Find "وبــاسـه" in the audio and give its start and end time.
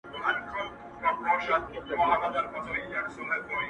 3.25-3.57